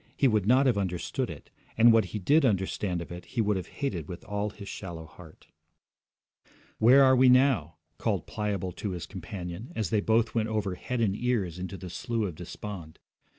He 0.17 0.27
would 0.27 0.47
not 0.47 0.65
have 0.65 0.79
understood 0.79 1.29
it, 1.29 1.51
and 1.77 1.93
what 1.93 2.05
he 2.05 2.17
did 2.17 2.43
understand 2.43 3.03
of 3.03 3.11
it 3.11 3.23
he 3.25 3.39
would 3.39 3.55
have 3.55 3.67
hated 3.67 4.07
with 4.07 4.25
all 4.25 4.49
his 4.49 4.67
shallow 4.67 5.05
heart. 5.05 5.45
'Where 6.79 7.03
are 7.03 7.15
we 7.15 7.29
now?' 7.29 7.75
called 7.99 8.25
Pliable 8.25 8.71
to 8.71 8.93
his 8.93 9.05
companion, 9.05 9.71
as 9.75 9.91
they 9.91 10.01
both 10.01 10.33
went 10.33 10.49
over 10.49 10.73
head 10.73 11.01
and 11.01 11.15
ears 11.15 11.59
into 11.59 11.77
the 11.77 11.91
Slough 11.91 12.29
of 12.29 12.33
Despond. 12.33 12.97